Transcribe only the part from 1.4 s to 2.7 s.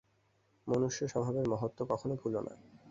মহত্ত্ব কখনও ভুলো না।